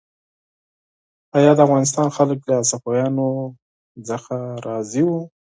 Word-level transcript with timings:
آیا 1.37 1.51
د 1.55 1.59
افغانستان 1.67 2.07
خلک 2.17 2.39
له 2.49 2.57
صفویانو 2.71 3.29
څخه 4.09 4.35
راضي 4.65 5.03
وو؟ 5.07 5.19